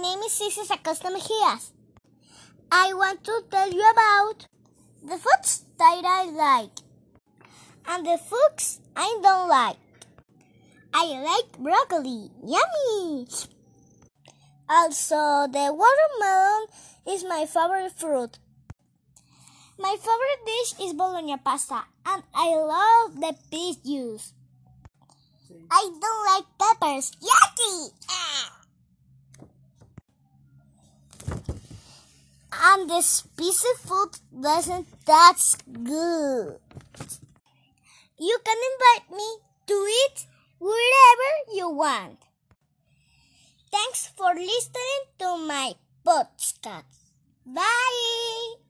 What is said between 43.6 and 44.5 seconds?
Thanks for